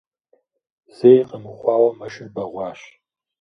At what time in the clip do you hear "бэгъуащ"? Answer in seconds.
2.35-2.79